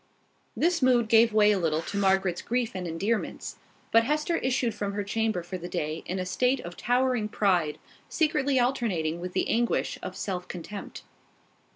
This 0.57 0.81
mood 0.81 1.07
gave 1.09 1.31
way 1.31 1.51
a 1.51 1.59
little 1.59 1.83
to 1.83 1.95
Margaret's 1.95 2.41
grief 2.41 2.71
and 2.73 2.87
endearments; 2.87 3.57
but 3.91 4.03
Hester 4.03 4.37
issued 4.37 4.73
from 4.73 4.93
her 4.93 5.03
chamber 5.03 5.43
for 5.43 5.59
the 5.59 5.69
day 5.69 6.01
in 6.07 6.17
a 6.17 6.25
state 6.25 6.59
of 6.61 6.75
towering 6.75 7.29
pride, 7.29 7.77
secretly 8.09 8.59
alternating 8.59 9.19
with 9.21 9.33
the 9.33 9.47
anguish 9.47 9.99
of 10.01 10.17
self 10.17 10.47
contempt. 10.47 11.03